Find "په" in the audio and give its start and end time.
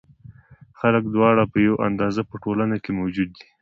1.51-1.57, 2.29-2.35